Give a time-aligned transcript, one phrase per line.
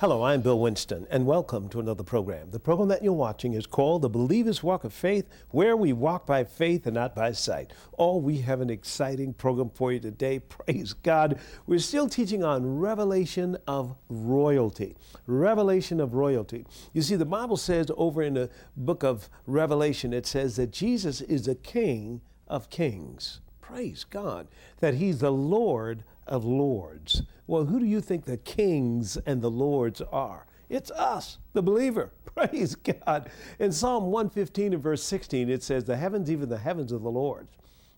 [0.00, 2.52] Hello, I'm Bill Winston, and welcome to another program.
[2.52, 6.26] The program that you're watching is called The Believer's Walk of Faith, where we walk
[6.26, 7.74] by faith and not by sight.
[7.98, 10.38] Oh, we have an exciting program for you today.
[10.48, 11.38] Praise God.
[11.66, 14.96] We're still teaching on revelation of royalty.
[15.26, 16.64] Revelation of royalty.
[16.94, 21.20] You see, the Bible says over in the book of Revelation, it says that Jesus
[21.20, 23.42] is the King of kings.
[23.60, 24.48] Praise God.
[24.78, 27.22] That He's the Lord of lords.
[27.50, 30.46] Well, who do you think the kings and the lords are?
[30.68, 32.12] It's us, the believer.
[32.24, 33.28] Praise God.
[33.58, 37.10] In Psalm 115 and verse 16, it says, The heavens, even the heavens of the
[37.10, 37.48] Lord,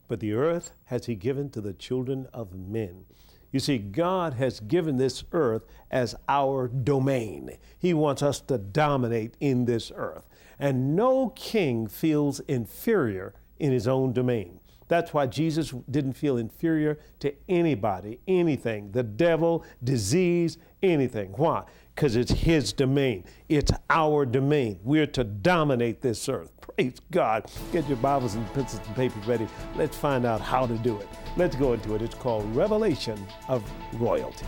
[0.09, 3.05] but the earth has He given to the children of men.
[3.53, 7.59] You see, God has given this earth as our domain.
[7.79, 10.25] He wants us to dominate in this earth.
[10.59, 14.61] And no king feels inferior in his own domain.
[14.93, 21.31] That's why Jesus didn't feel inferior to anybody, anything, the devil, disease, anything.
[21.31, 21.65] Why?
[21.95, 23.25] Because it's his domain.
[23.49, 24.81] It's our domain.
[24.83, 26.53] We're to dominate this earth.
[26.61, 27.51] Praise God.
[27.73, 29.49] Get your Bibles and pencils and papers ready.
[29.77, 31.09] Let's find out how to do it.
[31.39, 32.03] Let's go into it.
[32.03, 34.45] It's called Revelation of Royalty.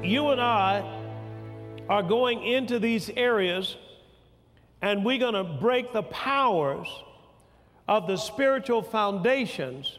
[0.00, 1.00] You and I
[1.88, 3.78] are going into these areas
[4.84, 6.86] and we're going to break the powers
[7.88, 9.98] of the spiritual foundations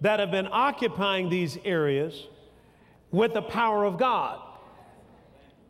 [0.00, 2.26] that have been occupying these areas
[3.12, 4.40] with the power of God.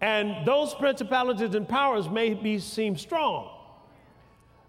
[0.01, 3.51] And those principalities and powers may be, seem strong,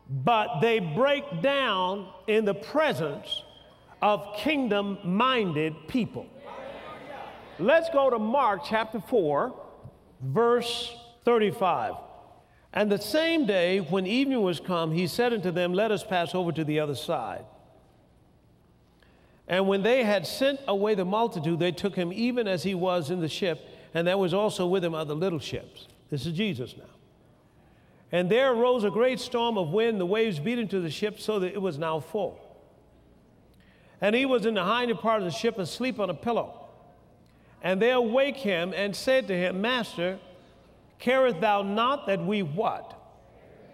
[0.10, 3.44] but they break down in the presence
[4.02, 6.26] of kingdom minded people.
[7.60, 9.56] Let's go to Mark chapter 4,
[10.22, 11.94] verse 35.
[12.76, 16.36] And the same day, when evening was come, he said unto them, Let us pass
[16.36, 17.46] over to the other side.
[19.48, 23.12] And when they had sent away the multitude, they took him even as he was
[23.12, 25.88] in the ship, and there was also with him other little ships.
[26.10, 26.84] This is Jesus now.
[28.12, 31.40] And there arose a great storm of wind, the waves beat into the ship so
[31.40, 32.40] that it was now full.
[34.02, 36.68] And he was in the hinder part of the ship asleep on a pillow.
[37.64, 40.20] And they awake him and said to him, Master,
[41.00, 42.94] Carest thou not that we what?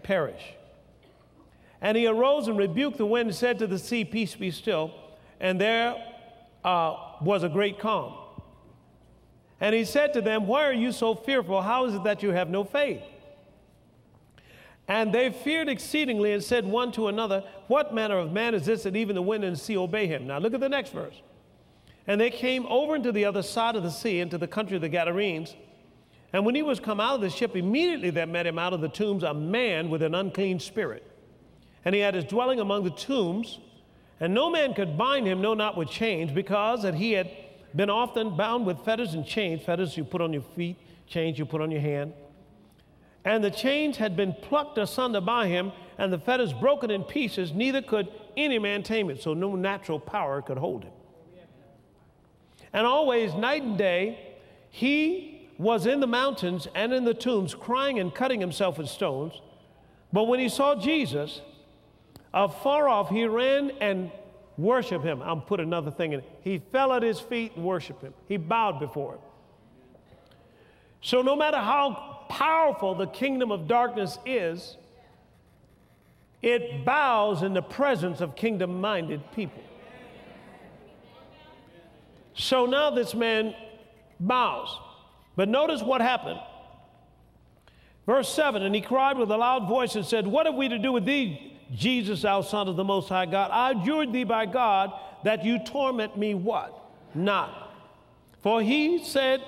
[0.04, 0.54] Perish.
[1.82, 4.94] And he arose and rebuked the wind and said to the sea, Peace be still.
[5.40, 5.96] And there
[6.64, 8.14] uh, was a great calm.
[9.59, 11.62] And he said to them, Why are you so fearful?
[11.62, 13.02] How is it that you have no faith?
[14.88, 18.84] And they feared exceedingly and said one to another, What manner of man is this
[18.84, 20.28] that even the wind and sea obey him?
[20.28, 21.16] Now look at the next verse.
[22.08, 24.82] And they came over into the other side of the sea, into the country of
[24.82, 25.56] the Gadarenes.
[26.34, 28.81] And when he was come out of the ship, immediately there met him out of
[28.81, 31.06] the tombs a man with an unclean spirit.
[31.84, 33.59] And he had his dwelling among the tombs,
[34.19, 37.30] and no man could bind him, no, not with chains, because that he had
[37.75, 40.78] been often bound with fetters and chains, fetters you put on your feet,
[41.08, 42.14] chains you put on your hand.
[43.25, 47.53] And the chains had been plucked asunder by him, and the fetters broken in pieces,
[47.53, 50.94] neither could any man tame it, so no natural power could hold him.
[52.74, 54.36] And always, night and day,
[54.70, 59.34] he was in the mountains and in the tombs, crying and cutting himself with stones.
[60.14, 61.42] But when he saw Jesus,
[62.34, 64.12] afar off, he ran and
[64.58, 65.22] worshiped him.
[65.22, 66.24] I'll put another thing in.
[66.42, 68.14] He fell at his feet and worshiped him.
[68.28, 69.22] He bowed before him.
[71.02, 74.78] So, no matter how powerful the kingdom of darkness is,
[76.42, 79.62] it bows in the presence of kingdom minded people.
[82.34, 83.54] So now this man
[84.20, 84.80] bows.
[85.36, 86.40] But notice what happened.
[88.06, 90.80] Verse 7 And he cried with a loud voice and said, What have we to
[90.80, 93.52] do with thee, Jesus, thou Son of the Most High God?
[93.52, 94.91] I adjure thee by God
[95.24, 96.78] that you torment me what?
[97.14, 97.74] Not.
[98.41, 99.41] For he said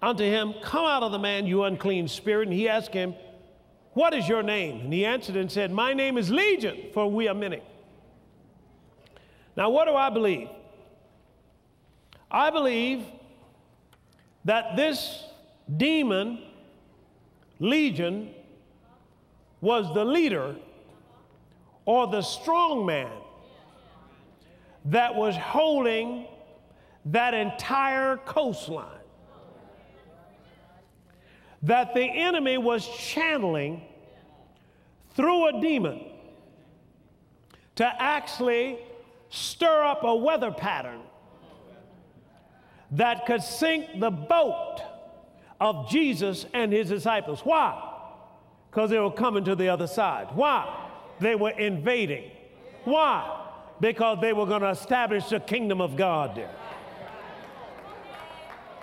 [0.00, 2.48] unto him, Come out of the man, you unclean spirit.
[2.48, 3.14] And he asked him,
[3.92, 4.80] What is your name?
[4.82, 7.62] And he answered and said, My name is Legion, for we are many.
[9.56, 10.48] Now, what do I believe?
[12.30, 13.04] I believe
[14.44, 15.24] that this
[15.76, 16.40] demon,
[17.58, 18.30] Legion,
[19.60, 20.56] was the leader
[21.84, 23.10] or the strong man
[24.86, 26.26] that was holding
[27.06, 28.86] that entire coastline.
[31.62, 33.82] That the enemy was channeling
[35.14, 36.00] through a demon
[37.76, 38.78] to actually
[39.28, 41.00] stir up a weather pattern
[42.92, 44.82] that could sink the boat
[45.60, 47.40] of Jesus and his disciples.
[47.44, 47.88] Why?
[48.70, 50.28] Because they were coming to the other side.
[50.34, 50.88] Why?
[51.20, 52.30] They were invading.
[52.84, 53.46] Why?
[53.80, 56.50] Because they were going to establish the kingdom of God there.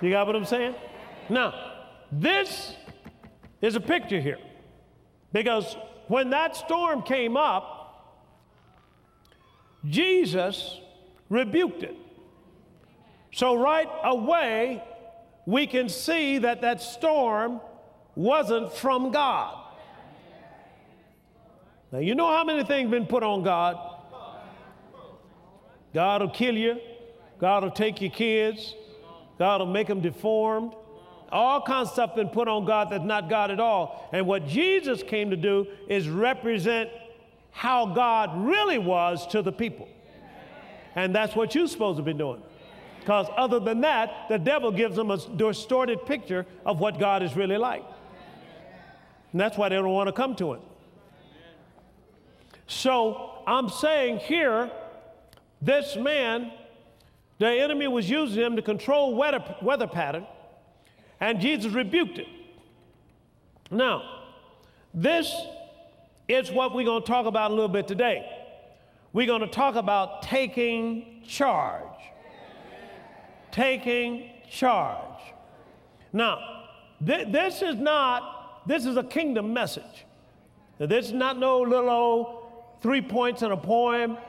[0.02, 0.76] You got what I'm saying?
[1.30, 1.54] Now,
[2.12, 2.76] this
[3.62, 4.38] is a picture here.
[5.34, 5.76] Because
[6.08, 7.74] when that storm came up,
[9.86, 10.80] Jesus
[11.30, 11.96] rebuked it.
[13.38, 14.84] So, right away,
[15.46, 17.62] we can see that that storm
[18.16, 19.64] wasn't from God.
[21.92, 23.78] Now, you know how many things been put on God?
[25.94, 26.80] God will kill you.
[27.38, 28.74] God will take your kids.
[29.38, 30.74] God will make them deformed.
[31.32, 34.10] All kinds of stuff been put on God that's not God at all.
[34.14, 36.90] And what Jesus came to do is represent
[37.52, 39.88] how God really was to the people.
[40.96, 42.42] And that's what you're supposed to be doing.
[43.08, 47.38] Because other than that, the devil gives them a distorted picture of what God is
[47.38, 47.86] really like.
[49.32, 50.60] And that's why they don't want to come to Him.
[52.68, 54.70] So I'm saying here,
[55.62, 56.52] this man,
[57.40, 60.28] the enemy was using him to control weather, weather pattern,
[61.22, 62.28] and Jesus rebuked it.
[63.72, 64.04] Now,
[64.94, 65.34] this
[66.28, 68.30] is what we're going to talk about a little bit today.
[69.14, 71.84] We're going to talk about taking charge.
[73.58, 75.20] Taking charge.
[76.14, 76.68] Now,
[77.04, 80.06] th- this is not, this is a kingdom message.
[80.80, 82.52] Now, this is not no little old
[82.82, 84.20] three points in a poem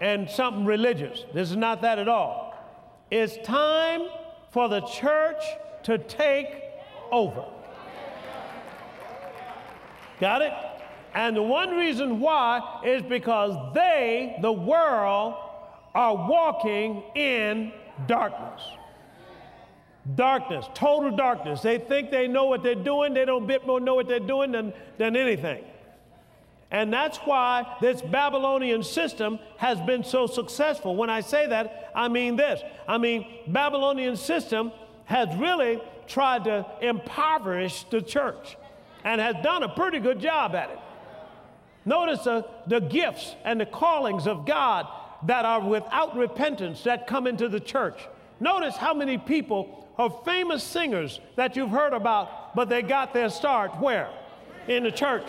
[0.00, 1.24] and something religious.
[1.34, 2.54] This is not that at all.
[3.10, 4.02] It's time
[4.52, 5.42] for the church
[5.82, 6.46] to take
[7.10, 7.44] over.
[10.20, 10.52] Got it?
[11.12, 15.34] And the one reason why is because they, the world,
[15.92, 17.72] are walking in
[18.06, 18.62] darkness.
[20.14, 21.62] Darkness, total darkness.
[21.62, 23.14] They think they know what they're doing.
[23.14, 25.64] They don't bit more know what they're doing than, than anything.
[26.70, 30.96] And that's why this Babylonian system has been so successful.
[30.96, 32.60] When I say that, I mean this.
[32.86, 34.72] I mean, Babylonian system
[35.04, 38.56] has really tried to impoverish the church
[39.04, 40.78] and has done a pretty good job at it.
[41.84, 44.86] Notice the, the gifts and the callings of God
[45.26, 48.00] that are without repentance that come into the church.
[48.40, 53.30] Notice how many people are famous singers that you've heard about, but they got their
[53.30, 54.10] start where?
[54.68, 55.26] In the church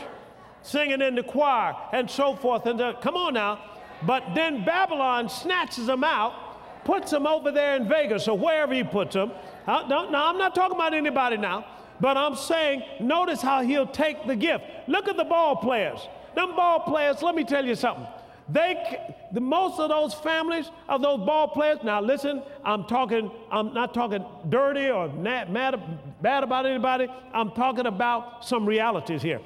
[0.65, 2.65] singing in the choir and so forth.
[2.65, 3.59] And the, come on now.
[4.01, 8.83] But then Babylon snatches them out, puts them over there in Vegas or wherever he
[8.83, 9.31] puts them.
[9.65, 11.65] Uh, no, no, I'm not talking about anybody now,
[12.01, 14.65] but I'm saying, notice how he'll take the gift.
[14.87, 16.07] Look at the ball players.
[16.35, 18.05] Them ball players, let me tell you something.
[18.47, 18.99] They,
[19.31, 23.93] the, most of those families of those ball players, now listen, I'm talking, I'm not
[23.93, 25.81] talking dirty or mad, mad,
[26.21, 27.07] bad about anybody.
[27.33, 29.41] I'm talking about some realities here.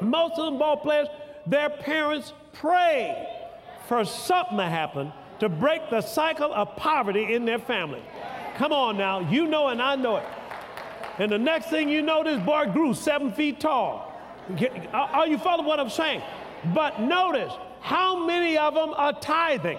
[0.00, 1.08] Most of them ball players,
[1.46, 3.28] their parents pray
[3.86, 8.02] for something to happen to break the cycle of poverty in their family.
[8.56, 10.26] Come on now, you know and I know it.
[11.18, 14.08] And the next thing you know, this boy grew seven feet tall.
[14.92, 16.22] Are you following what I'm saying?
[16.74, 17.52] But notice
[17.82, 19.78] how many of them are tithing.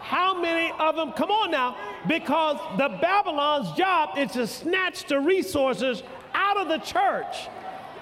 [0.00, 1.76] How many of them, come on now,
[2.08, 6.02] because the Babylon's job is to snatch the resources
[6.34, 7.48] out of the church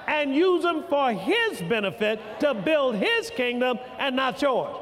[0.07, 4.75] and use them for His benefit to build His kingdom and not yours.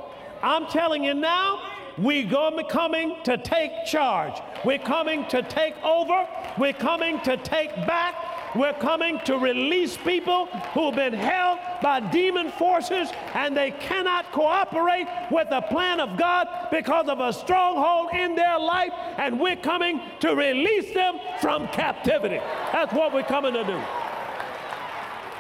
[0.43, 1.61] I'm telling you now,
[1.99, 4.41] we're going to be coming to take charge.
[4.65, 6.29] We're coming to take over.
[6.57, 8.15] We're coming to take back.
[8.55, 15.07] We're coming to release people who've been held by demon forces and they cannot cooperate
[15.31, 18.93] with the plan of God because of a stronghold in their life.
[19.19, 22.41] And we're coming to release them from captivity.
[22.73, 23.81] That's what we're coming to do.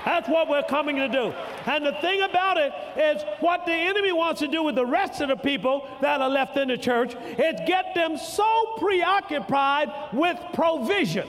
[0.05, 1.35] That's what we're coming to do.
[1.67, 5.21] And the thing about it is, what the enemy wants to do with the rest
[5.21, 10.39] of the people that are left in the church is get them so preoccupied with
[10.55, 11.29] provision,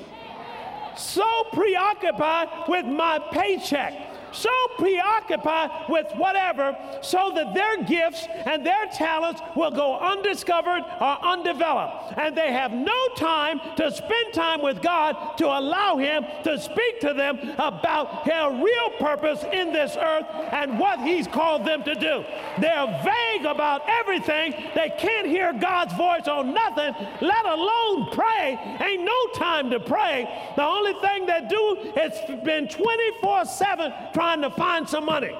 [1.00, 8.86] so preoccupied with my paycheck so preoccupied with whatever so that their gifts and their
[8.88, 12.18] talents will go undiscovered or undeveloped.
[12.18, 17.00] And they have no time to spend time with God to allow Him to speak
[17.02, 21.96] to them about their real purpose in this earth and what He's called them to
[21.96, 22.24] do.
[22.60, 24.54] They're vague about everything.
[24.76, 28.60] They can't hear God's voice on nothing, let alone pray.
[28.82, 30.28] Ain't no time to pray.
[30.56, 35.34] The only thing they do is spend 24 7 trying to find some money.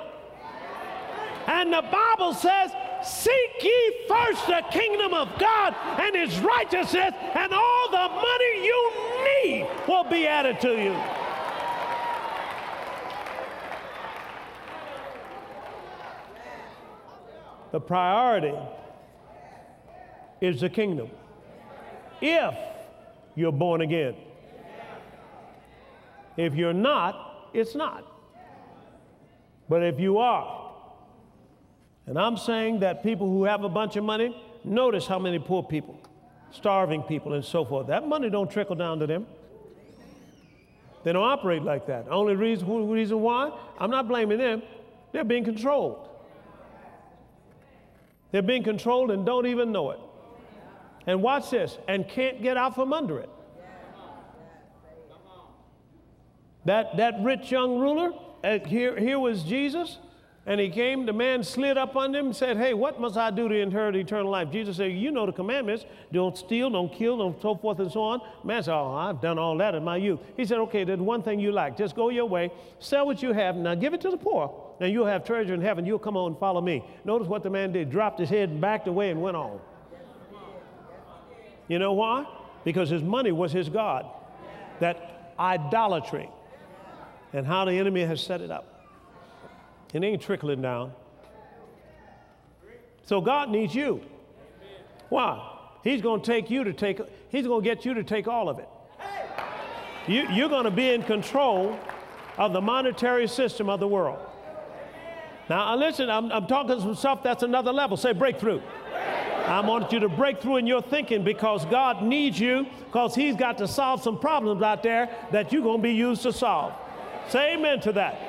[1.48, 2.72] And the Bible says,
[3.04, 8.92] Seek ye first the kingdom of God and his righteousness, and all the money you
[9.26, 10.96] need will be added to you.
[17.74, 18.58] The priority
[20.40, 21.10] is the kingdom.
[22.22, 22.56] If
[23.36, 24.16] you're born again.
[26.38, 28.09] If you're not, it's not.
[29.70, 30.72] But if you are,
[32.08, 35.62] and I'm saying that people who have a bunch of money, notice how many poor
[35.62, 36.00] people,
[36.52, 37.88] starving people, and so forth.
[37.88, 39.28] That money don't trickle down to them.
[41.04, 42.08] They don't operate like that.
[42.10, 44.64] Only reason, reason why, I'm not blaming them,
[45.12, 46.08] they're being controlled.
[48.32, 50.00] They're being controlled and don't even know it.
[51.06, 53.30] And watch this, and can't get out from under it.
[56.66, 58.12] That, that rich young ruler,
[58.44, 59.98] here, here was Jesus,
[60.46, 63.30] and he came, the man slid up on him and said, Hey, what must I
[63.30, 64.50] do to inherit eternal life?
[64.52, 68.02] Jesus said, You know the commandments don't steal, don't kill, don't so forth and so
[68.02, 68.22] on.
[68.44, 70.20] Man said, Oh, I've done all that in my youth.
[70.38, 71.78] He said, Okay, there's one thing you like.
[71.78, 74.74] Just go your way, sell what you have, now give it to the poor.
[74.80, 75.86] Now you'll have treasure in heaven.
[75.86, 76.84] You'll come on and follow me.
[77.04, 79.60] Notice what the man did dropped his head and backed away and went on.
[81.68, 82.26] You know why?
[82.64, 84.10] Because his money was his God.
[84.80, 86.30] That idolatry
[87.34, 88.88] and how the enemy has set it up.
[89.94, 90.94] It ain't trickling down.
[93.06, 94.02] So God needs you.
[95.10, 95.58] Why?
[95.84, 98.50] He's going to take you to take, he's going to get you to take all
[98.50, 98.70] of it.
[100.08, 101.78] You, you're going to be in control
[102.38, 104.20] of the monetary system of the world.
[105.50, 107.98] Now, uh, listen, I'm, I'm talking some stuff that's another level.
[107.98, 108.62] Say breakthrough.
[109.46, 113.36] I want you to break through in your thinking because God needs you because He's
[113.36, 116.74] got to solve some problems out there that you're going to be used to solve.
[117.30, 118.20] Say amen to that.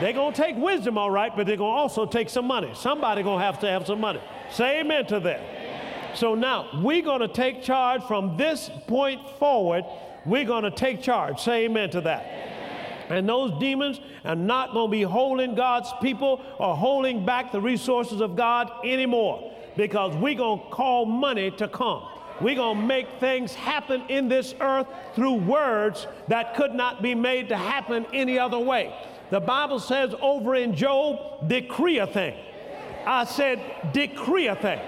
[0.00, 2.70] They're going to take wisdom, all right, but they're going to also take some money.
[2.74, 4.20] Somebody going to have to have some money.
[4.50, 5.40] Say amen to that.
[6.14, 9.84] So now we're going to take charge from this point forward.
[10.24, 11.40] We're going to take charge.
[11.40, 12.24] Say amen to that.
[13.08, 17.60] And those demons are not going to be holding God's people or holding back the
[17.60, 22.08] resources of God anymore because we're going to call money to come.
[22.40, 27.14] We're going to make things happen in this earth through words that could not be
[27.14, 28.94] made to happen any other way.
[29.30, 32.34] The Bible says over in Job, decree a thing.
[33.06, 33.60] I said,
[33.92, 34.80] decree a thing.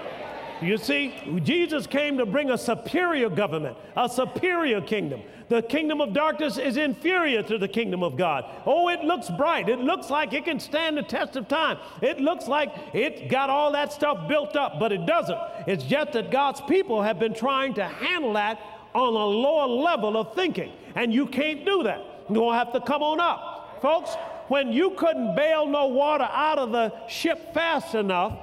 [0.61, 5.21] You see, Jesus came to bring a superior government, a superior kingdom.
[5.49, 8.43] The kingdom of darkness is inferior to the kingdom of God.
[8.65, 9.69] Oh, it looks bright.
[9.69, 11.77] It looks like it can stand the test of time.
[12.01, 15.39] It looks like it got all that stuff built up, but it doesn't.
[15.67, 18.59] It's just that God's people have been trying to handle that
[18.93, 21.99] on a lower level of thinking, and you can't do that.
[22.29, 23.79] You're going to have to come on up.
[23.81, 24.15] Folks,
[24.47, 28.37] when you couldn't bail no water out of the ship fast enough,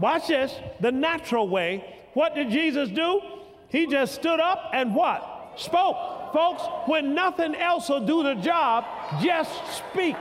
[0.00, 1.84] watch this, the natural way,
[2.14, 3.20] what did Jesus do?
[3.68, 5.54] He just stood up and what?
[5.56, 6.32] Spoke.
[6.32, 8.84] Folks, when nothing else will do the job,
[9.22, 10.16] just speak.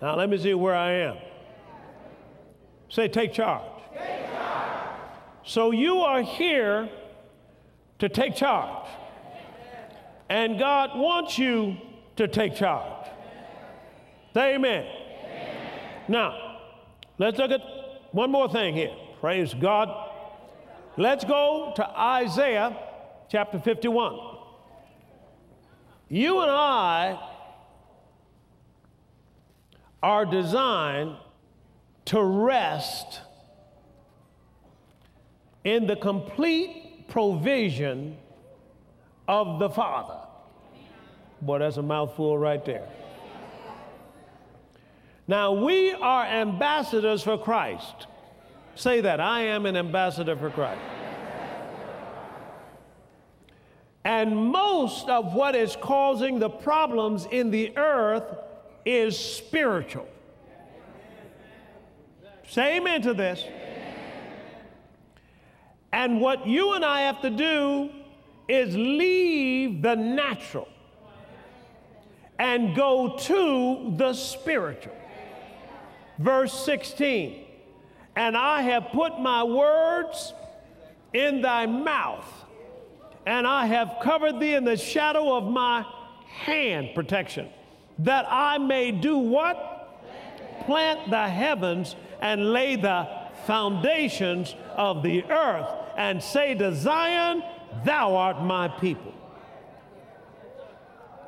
[0.00, 1.16] Now, let me see where I am.
[2.88, 3.62] Say, take charge.
[3.92, 4.88] Take charge.
[5.44, 6.88] So, you are here
[7.98, 8.86] to take charge.
[10.28, 11.76] And God wants you
[12.16, 13.08] to take charge.
[14.34, 14.84] Say amen.
[14.84, 15.56] amen.
[16.08, 16.58] Now,
[17.18, 17.60] let's look at
[18.12, 18.94] one more thing here.
[19.20, 19.88] Praise God.
[20.96, 22.76] Let's go to Isaiah
[23.28, 24.18] chapter 51.
[26.08, 27.20] You and I
[30.02, 31.16] are designed
[32.06, 33.20] to rest
[35.64, 38.16] in the complete provision
[39.28, 40.18] of the Father.
[41.42, 42.88] Boy, that's a mouthful right there.
[45.28, 48.06] Now, we are ambassadors for Christ.
[48.76, 50.80] Say that I am an ambassador for Christ.
[54.04, 58.36] And most of what is causing the problems in the earth
[58.84, 60.06] is spiritual.
[62.48, 63.42] Say amen to this.
[65.92, 67.90] And what you and I have to do
[68.48, 70.68] is leave the natural
[72.38, 74.94] and go to the spiritual.
[76.18, 77.44] Verse 16,
[78.14, 80.32] and I have put my words
[81.12, 82.26] in thy mouth,
[83.26, 85.84] and I have covered thee in the shadow of my
[86.26, 87.48] hand protection,
[88.00, 89.72] that I may do what?
[90.64, 93.08] Plant the heavens and lay the
[93.46, 97.42] foundations of the earth, and say to Zion,
[97.84, 99.12] Thou art my people.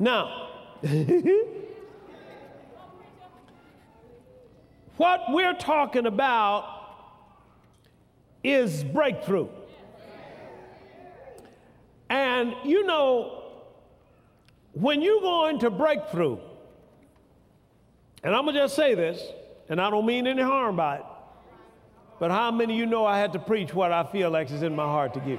[0.01, 0.49] Now,
[4.99, 6.65] What we're talking about
[8.43, 9.47] is breakthrough.
[12.11, 13.45] And you know,
[14.73, 16.39] when you go into breakthrough,
[18.25, 19.23] and I'm gonna just say this,
[19.69, 21.05] and I don't mean any harm by it,
[22.19, 24.65] but how many of you know I had to preach what I feel like is
[24.65, 25.39] in my heart to give?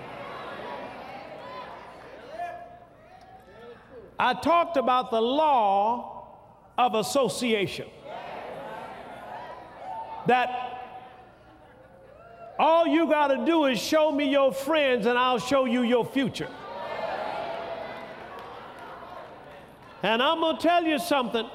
[4.20, 6.28] I talked about the law
[6.78, 7.88] of association.
[10.28, 10.82] That
[12.60, 16.06] all you got to do is show me your friends and I'll show you your
[16.06, 16.50] future.
[20.04, 21.50] And I'm going to tell you something.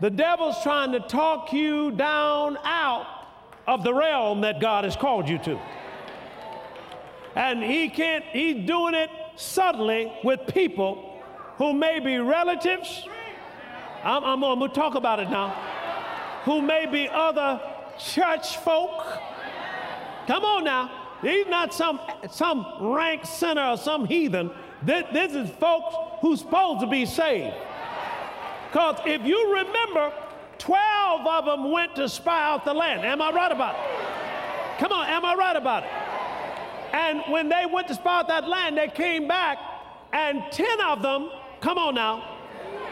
[0.00, 3.06] The devil's trying to talk you down out
[3.66, 5.60] of the realm that God has called you to.
[7.34, 11.11] And he can't, he's doing it subtly with people
[11.62, 13.06] who may be relatives.
[14.02, 15.50] I'm, I'm, I'm going to talk about it now.
[16.44, 17.60] Who may be other
[18.00, 19.06] church folk.
[20.26, 20.90] Come on now.
[21.22, 22.00] He's not some,
[22.32, 24.50] some rank sinner or some heathen.
[24.82, 27.54] This, this is folks who's supposed to be saved.
[28.66, 30.12] Because if you remember,
[30.58, 33.02] 12 of them went to spy out the land.
[33.02, 34.80] Am I right about it?
[34.80, 35.90] Come on, am I right about it?
[36.92, 39.58] And when they went to spy out that land, they came back,
[40.12, 41.30] and 10 of them
[41.62, 42.18] come on now,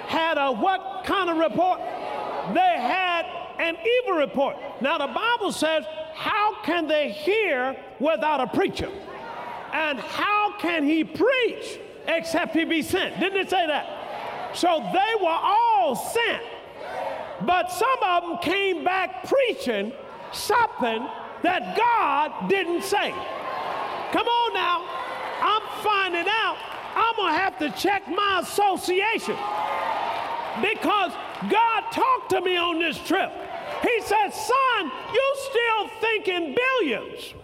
[0.06, 1.80] had a what kind of report?
[2.54, 3.26] They had
[3.58, 4.56] an evil report.
[4.80, 5.84] Now, the Bible says,
[6.14, 8.90] How can they hear without a preacher?
[9.72, 13.20] And how can he preach except he be sent?
[13.20, 14.56] Didn't it say that?
[14.56, 16.42] So they were all sent.
[17.42, 19.92] But some of them came back preaching
[20.32, 21.06] something
[21.42, 23.10] that God didn't say.
[24.12, 24.84] Come on now.
[25.42, 26.69] I'm finding out
[27.20, 29.36] going to have to check my association
[30.62, 31.12] because
[31.50, 33.30] God talked to me on this trip.
[33.82, 37.34] He said, Son, you still thinking billions.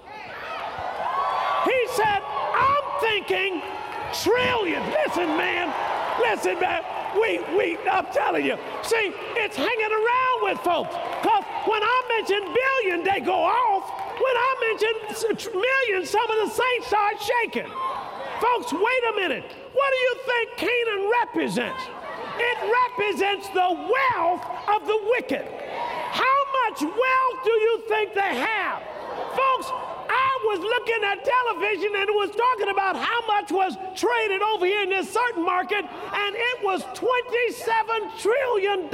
[1.65, 3.63] He said, I'm thinking
[4.23, 4.87] trillions.
[5.05, 5.73] Listen, man.
[6.21, 6.83] Listen, man.
[7.21, 8.57] We, we, I'm telling you.
[8.83, 10.95] See, it's hanging around with folks.
[11.23, 13.91] Because when I mention billion, they go off.
[14.17, 17.71] When I mention million, some of the saints start shaking.
[18.41, 19.66] Folks, wait a minute.
[19.77, 21.85] What do you think Canaan represents?
[22.39, 24.41] It represents the wealth
[24.73, 25.45] of the wicked.
[25.45, 28.81] How much wealth do you think they have?
[29.37, 29.69] Folks,
[30.09, 34.65] I was looking at television and it was talking about how much was traded over
[34.65, 38.81] here in this certain market, and it was $27 trillion.
[38.81, 38.89] Man,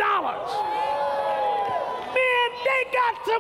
[2.67, 3.39] they got to.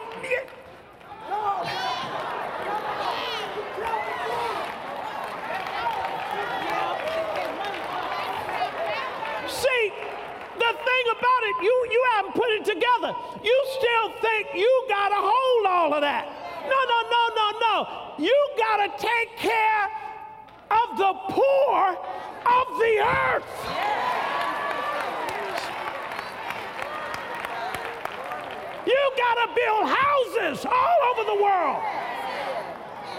[10.62, 13.14] the thing about it, you, you haven't put it together.
[13.42, 16.26] You still think you got to hold all of that.
[16.64, 17.74] No, no, no, no, no.
[18.18, 19.84] You got to take care
[20.70, 21.96] of the poor
[22.46, 23.44] of the earth.
[28.86, 31.82] You got to build houses all over the world.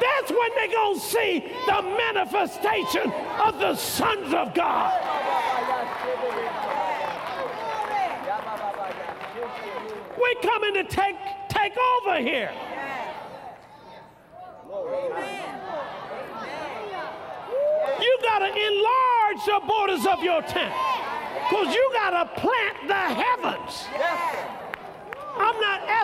[0.01, 4.91] That's when they're going to see the manifestation of the sons of God.
[10.17, 11.15] We're coming to take,
[11.49, 12.51] take over here.
[17.99, 20.73] You got to enlarge the borders of your tent
[21.49, 23.87] because you got to plant the heavens.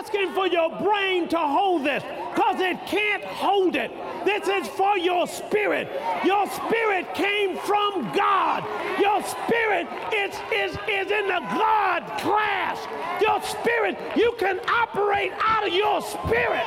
[0.00, 3.92] Asking for your brain to hold this because it can't hold it.
[4.24, 5.92] This is for your spirit.
[6.24, 8.64] Your spirit came from God.
[8.98, 12.78] Your spirit is, is, is in the God class.
[13.20, 16.64] Your spirit, you can operate out of your spirit.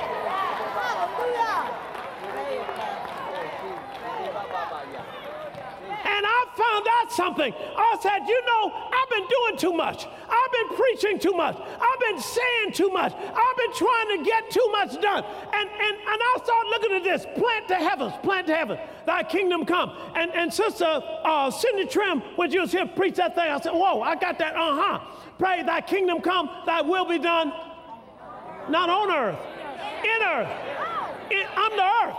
[6.05, 7.53] And I found out something.
[7.77, 10.05] I said, you know, I've been doing too much.
[10.29, 11.57] I've been preaching too much.
[12.13, 13.11] Been saying too much.
[13.13, 15.23] I've been trying to get too much done.
[15.23, 19.23] And, and, and I started looking at this plant to heavens, plant to heaven, thy
[19.23, 19.91] kingdom come.
[20.15, 23.71] And, and Sister uh, Cindy Trimm, when she was here, preach that thing, I said,
[23.71, 24.99] whoa, I got that, uh huh.
[25.39, 27.51] Pray, thy kingdom come, thy will be done,
[28.69, 29.39] not on earth,
[30.03, 30.49] in earth.
[31.31, 32.15] In, the earth.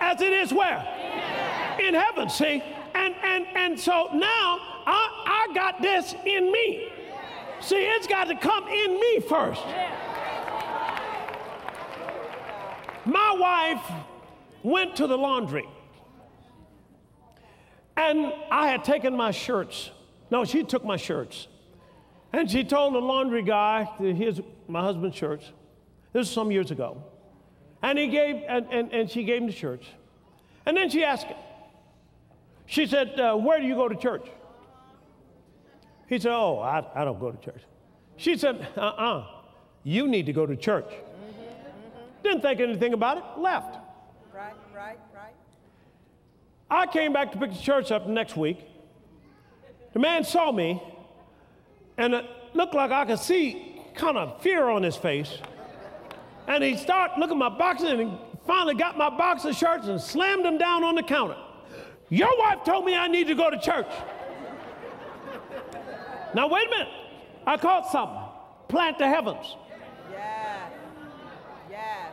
[0.00, 0.78] As it is where?
[1.80, 2.62] In heaven, see?
[2.94, 6.88] And and and so now I, I got this in me.
[7.60, 9.62] See, it's got to come in me first.
[13.04, 13.92] My wife
[14.62, 15.68] went to the laundry.
[17.96, 19.90] And I had taken my shirts.
[20.30, 21.48] No, she took my shirts.
[22.32, 25.44] And she told the laundry guy, here's my husband's shirts.
[26.12, 27.02] This was some years ago.
[27.82, 29.86] And he gave, and, and, and she gave him the shirts.
[30.66, 31.36] And then she asked him,
[32.66, 34.26] she said, uh, Where do you go to church?
[36.10, 37.62] He said, Oh, I, I don't go to church.
[38.16, 39.26] She said, Uh uh-uh, uh
[39.82, 40.84] you need to go to church.
[40.84, 42.22] Mm-hmm, mm-hmm.
[42.22, 43.78] Didn't think anything about it, left.
[44.34, 45.32] Right, right, right.
[46.68, 48.58] I came back to pick the church up next week.
[49.94, 50.82] The man saw me,
[51.96, 55.38] and it looked like I could see kind of fear on his face.
[56.46, 59.86] And he started looking at my boxes, and he finally got my box of shirts
[59.86, 61.36] and slammed them down on the counter.
[62.08, 63.86] Your wife told me I need to go to church.
[66.34, 66.88] Now, wait a minute.
[67.46, 68.22] I caught something.
[68.68, 69.56] Plant the heavens.
[70.12, 70.68] Yeah.
[71.70, 72.12] Yeah.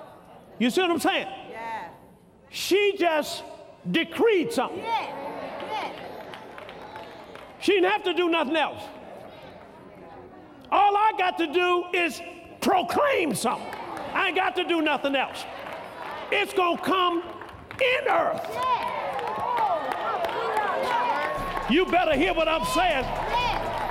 [0.58, 1.28] You see what I'm saying?
[1.52, 1.90] Yeah.
[2.50, 3.44] She just
[3.92, 4.80] decreed something.
[4.80, 5.16] Yeah.
[5.70, 5.92] Yeah.
[7.60, 8.82] She didn't have to do nothing else.
[10.72, 12.22] All I got to do is
[12.62, 13.68] proclaim something.
[14.14, 15.46] I ain't got to do nothing else.
[16.32, 17.24] It's going to come
[17.80, 18.42] in earth.
[21.70, 23.06] You better hear what I'm saying.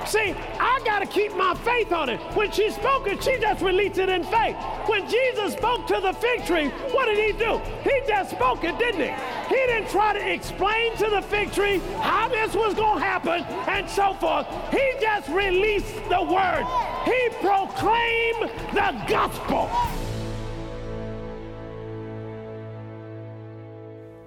[0.07, 2.21] See, I got to keep my faith on it.
[2.33, 4.55] When she spoke it, she just released it in faith.
[4.85, 7.57] When Jesus spoke to the fig tree, what did he do?
[7.83, 9.53] He just spoke it, didn't he?
[9.53, 13.43] He didn't try to explain to the fig tree how this was going to happen
[13.67, 14.47] and so forth.
[14.71, 16.63] He just released the word.
[17.03, 19.69] He proclaimed the gospel.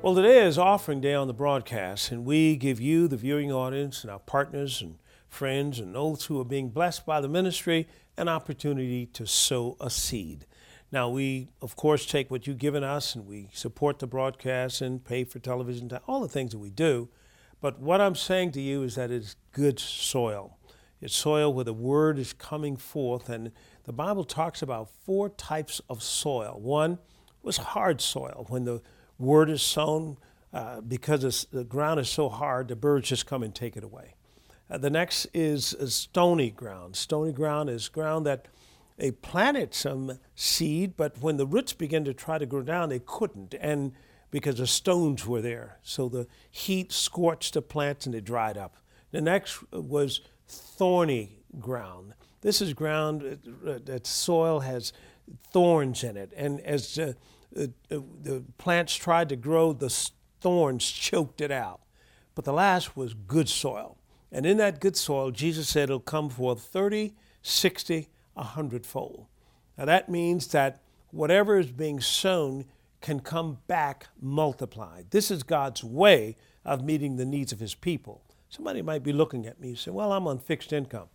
[0.03, 4.03] Well, today is offering day on the broadcast, and we give you, the viewing audience,
[4.03, 4.97] and our partners and
[5.31, 9.89] friends and those who are being blessed by the ministry an opportunity to sow a
[9.89, 10.47] seed.
[10.93, 15.03] Now, we, of course, take what you've given us and we support the broadcast and
[15.03, 17.09] pay for television, all the things that we do.
[17.61, 20.59] But what I'm saying to you is that it's good soil.
[21.01, 23.29] It's soil where the word is coming forth.
[23.29, 23.53] And
[23.85, 26.59] the Bible talks about four types of soil.
[26.61, 26.99] One
[27.43, 28.83] was hard soil, when the
[29.19, 30.19] word is sown,
[30.53, 34.15] uh, because the ground is so hard, the birds just come and take it away.
[34.71, 36.95] Uh, the next is, stony ground.
[36.95, 38.47] Stony ground is ground that
[38.97, 43.01] they planted some seed, but when the roots began to try to grow down, they
[43.01, 43.93] couldn't, and
[44.31, 45.79] because the stones were there.
[45.83, 48.77] So the heat scorched the plants and they dried up.
[49.11, 52.15] The next was thorny ground.
[52.43, 54.93] This is ground uh, that soil has
[55.53, 57.15] thorns in it, and as uh,
[57.53, 59.91] the, the plants tried to grow, the
[60.41, 61.81] thorns choked it out.
[62.35, 64.00] But the last was good soil.
[64.33, 69.27] And in that good soil, Jesus said it'll come forth 30, 60, 100 fold.
[69.77, 72.67] Now that means that whatever is being sown
[73.01, 75.07] can come back multiplied.
[75.11, 78.23] This is God's way of meeting the needs of his people.
[78.49, 81.09] Somebody might be looking at me and say, Well, I'm on fixed income.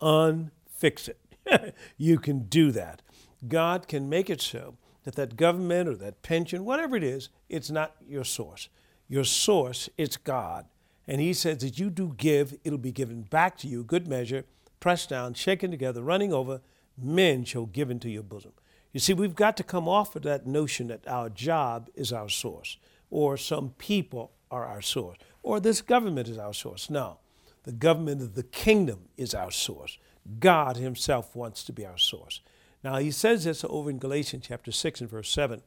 [0.00, 1.74] Unfix it.
[1.96, 3.02] you can do that.
[3.48, 7.70] God can make it so that that government or that pension, whatever it is, it's
[7.70, 8.68] not your source.
[9.08, 10.66] Your source is God.
[11.06, 14.44] And he says that you do give, it'll be given back to you, good measure,
[14.80, 16.60] pressed down, shaken together, running over,
[16.96, 18.52] men shall give into your bosom.
[18.92, 22.28] You see, we've got to come off of that notion that our job is our
[22.28, 22.76] source,
[23.10, 26.90] or some people are our source, or this government is our source.
[26.90, 27.18] No,
[27.64, 29.98] the government of the kingdom is our source.
[30.38, 32.40] God Himself wants to be our source.
[32.84, 35.62] Now, he says this over in Galatians chapter 6 and verse 7.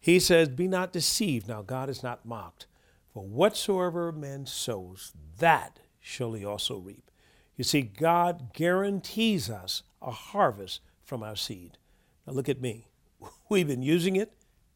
[0.00, 1.46] He says, Be not deceived.
[1.48, 2.66] Now, God is not mocked.
[3.12, 7.10] For whatsoever man sows, that shall he also reap.
[7.56, 11.78] You see, God guarantees us a harvest from our seed.
[12.26, 12.88] Now, look at me.
[13.48, 14.32] We've been using it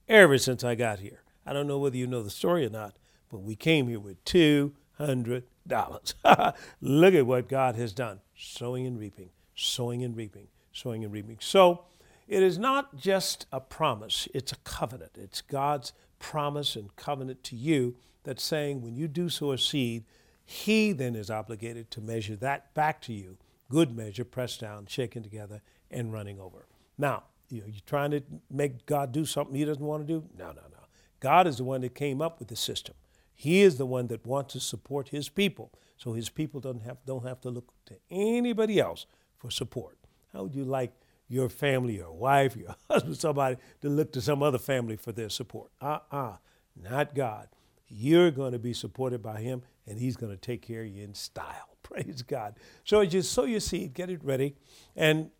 [0.09, 1.23] ever since I got here.
[1.47, 2.97] I don't know whether you know the story or not,
[3.31, 5.43] but we came here with $200.
[6.81, 11.39] look at what God has done sowing and reaping, sowing and reaping sowing and reaping.
[11.41, 11.85] So
[12.29, 15.13] it is not just a promise, it's a covenant.
[15.17, 20.05] It's God's promise and covenant to you that's saying when you do sow a seed,
[20.45, 23.39] He then is obligated to measure that back to you.
[23.71, 26.67] Good measure, pressed down, shaken together, and running over.
[26.99, 30.29] Now, you know, you're trying to make God do something He doesn't want to do?
[30.37, 30.87] No, no, no.
[31.21, 32.97] God is the one that came up with the system.
[33.33, 36.99] He is the one that wants to support His people, so His people don't have,
[37.07, 39.07] don't have to look to anybody else
[39.39, 39.97] for support.
[40.33, 40.93] How would you like
[41.29, 45.29] your family, your wife, your husband, somebody to look to some other family for their
[45.29, 45.71] support?
[45.81, 46.37] Uh uh-uh, uh,
[46.83, 47.49] not God.
[47.89, 51.05] You're going to be supported by Him, and He's going to take care of you
[51.05, 51.77] in style.
[51.83, 52.57] Praise God.
[52.85, 54.57] So as you sow your seed, get it ready,
[54.97, 55.31] and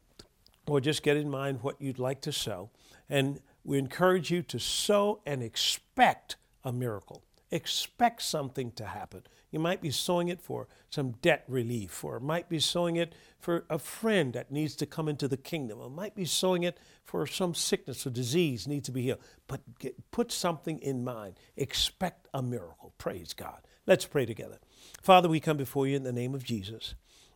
[0.67, 2.71] or just get in mind what you'd like to sow.
[3.09, 7.23] And we encourage you to sow and expect a miracle.
[7.51, 9.23] Expect something to happen.
[9.51, 13.65] You might be sowing it for some debt relief, or might be sowing it for
[13.71, 17.27] a friend that needs to come into the kingdom, or might be sowing it for
[17.27, 19.21] some sickness or disease needs to be healed.
[19.47, 21.39] But get, put something in mind.
[21.57, 22.93] Expect a miracle.
[22.99, 23.61] Praise God.
[23.87, 24.59] Let's pray together.
[25.01, 26.95] Father, we come before you in the name of Jesus,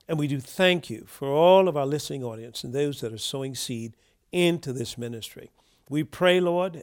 [0.08, 3.18] and we do thank you for all of our listening audience and those that are
[3.18, 3.94] sowing seed
[4.32, 5.50] into this ministry.
[5.88, 6.82] We pray, Lord,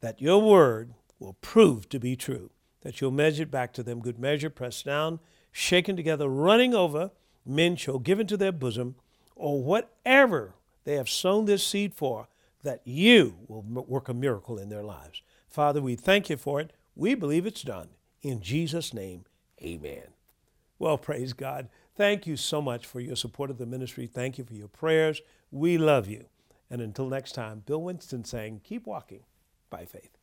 [0.00, 2.50] that your word will prove to be true,
[2.86, 5.18] that you'll measure it back to them, good measure, pressed down,
[5.50, 7.10] shaken together, running over,
[7.44, 8.94] men shall give into their bosom,
[9.34, 12.28] or whatever they have sown this seed for,
[12.62, 15.20] that you will work a miracle in their lives.
[15.48, 16.72] Father, we thank you for it.
[16.94, 17.88] We believe it's done.
[18.22, 19.24] In Jesus' name,
[19.60, 20.06] amen.
[20.78, 21.68] Well, praise God.
[21.96, 24.06] Thank you so much for your support of the ministry.
[24.06, 25.22] Thank you for your prayers.
[25.50, 26.26] We love you.
[26.70, 29.24] And until next time, Bill Winston saying, keep walking
[29.70, 30.15] by faith.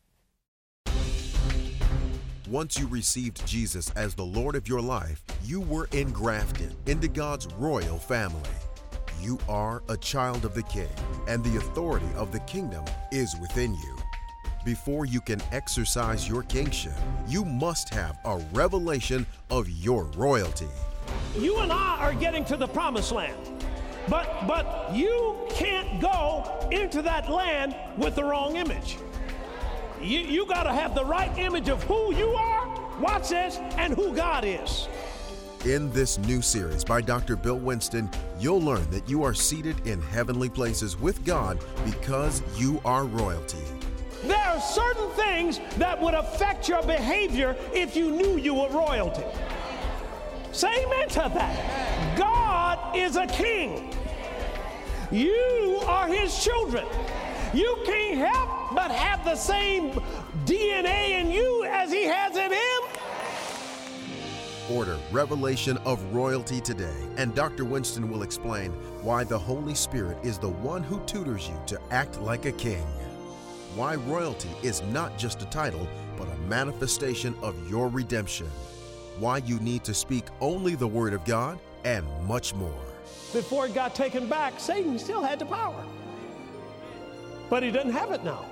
[2.54, 7.48] Once you received Jesus as the Lord of your life, you were engrafted into God's
[7.56, 8.52] royal family.
[9.20, 10.94] You are a child of the King,
[11.28, 13.98] and the authority of the kingdom is within you.
[14.64, 16.94] Before you can exercise your kingship,
[17.28, 20.70] you must have a revelation of your royalty.
[21.36, 23.50] You and I are getting to the promised land.
[24.08, 28.98] But but you can't go into that land with the wrong image.
[30.04, 33.94] You, you got to have the right image of who you are, watch this, and
[33.94, 34.90] who God is.
[35.64, 37.38] In this new series by Dr.
[37.38, 42.82] Bill Winston, you'll learn that you are seated in heavenly places with God because you
[42.84, 43.64] are royalty.
[44.24, 49.24] There are certain things that would affect your behavior if you knew you were royalty.
[50.52, 52.18] Say amen to that.
[52.18, 53.96] God is a king.
[55.12, 56.86] You are his children.
[57.54, 59.92] You can't help but have the same
[60.46, 62.82] DNA in you as he has in him.
[64.76, 67.64] Order Revelation of Royalty today, and Dr.
[67.64, 68.72] Winston will explain
[69.04, 72.88] why the Holy Spirit is the one who tutors you to act like a king.
[73.76, 75.88] Why royalty is not just a title,
[76.18, 78.48] but a manifestation of your redemption.
[79.20, 82.82] Why you need to speak only the Word of God, and much more.
[83.32, 85.86] Before it got taken back, Satan still had the power.
[87.54, 88.48] But he doesn't have it now.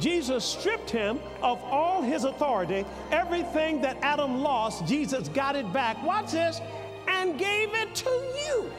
[0.00, 2.84] Jesus stripped him of all his authority.
[3.12, 6.02] Everything that Adam lost, Jesus got it back.
[6.02, 6.60] Watch this,
[7.06, 8.72] and gave it to you.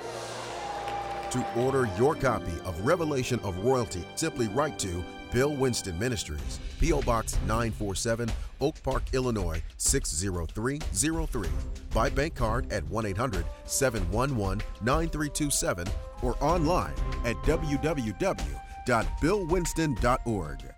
[1.32, 7.02] To order your copy of Revelation of Royalty, simply write to Bill Winston Ministries, P.O.
[7.04, 8.30] Box 947,
[8.60, 11.50] Oak Park, Illinois 60303.
[11.94, 15.88] By bank card at 1 800 711 9327
[16.22, 17.42] or online at
[18.88, 20.73] www.billwinston.org.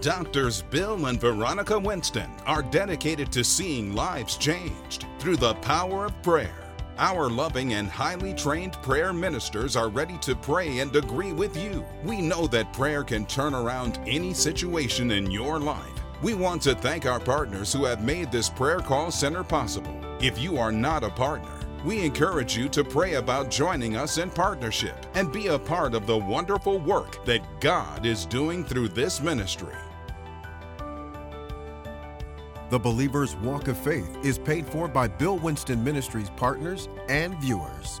[0.00, 6.22] Doctors Bill and Veronica Winston are dedicated to seeing lives changed through the power of
[6.22, 6.74] prayer.
[6.98, 11.84] Our loving and highly trained prayer ministers are ready to pray and agree with you.
[12.04, 15.92] We know that prayer can turn around any situation in your life.
[16.22, 19.94] We want to thank our partners who have made this prayer call center possible.
[20.20, 21.55] If you are not a partner,
[21.86, 26.04] we encourage you to pray about joining us in partnership and be a part of
[26.04, 29.76] the wonderful work that God is doing through this ministry.
[32.70, 38.00] The Believer's Walk of Faith is paid for by Bill Winston Ministries partners and viewers.